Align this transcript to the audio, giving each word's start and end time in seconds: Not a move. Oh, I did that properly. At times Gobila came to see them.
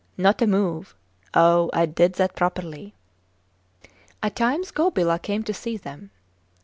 Not 0.17 0.41
a 0.41 0.47
move. 0.47 0.95
Oh, 1.35 1.69
I 1.73 1.85
did 1.85 2.13
that 2.13 2.35
properly. 2.35 2.95
At 4.23 4.35
times 4.35 4.71
Gobila 4.71 5.19
came 5.21 5.43
to 5.43 5.53
see 5.53 5.77
them. 5.77 6.09